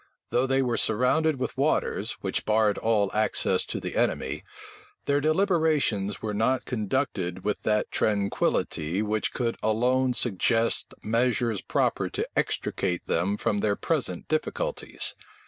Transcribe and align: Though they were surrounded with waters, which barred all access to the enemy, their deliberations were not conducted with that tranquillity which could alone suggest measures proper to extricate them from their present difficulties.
Though 0.31 0.47
they 0.47 0.63
were 0.63 0.77
surrounded 0.77 1.35
with 1.35 1.55
waters, 1.55 2.13
which 2.21 2.43
barred 2.43 2.79
all 2.79 3.11
access 3.13 3.67
to 3.67 3.79
the 3.79 3.95
enemy, 3.95 4.43
their 5.05 5.21
deliberations 5.21 6.23
were 6.23 6.33
not 6.33 6.65
conducted 6.65 7.45
with 7.45 7.61
that 7.61 7.91
tranquillity 7.91 9.03
which 9.03 9.31
could 9.31 9.57
alone 9.61 10.15
suggest 10.15 10.95
measures 11.03 11.61
proper 11.61 12.09
to 12.09 12.27
extricate 12.35 13.05
them 13.05 13.37
from 13.37 13.59
their 13.59 13.75
present 13.75 14.27
difficulties. 14.27 15.13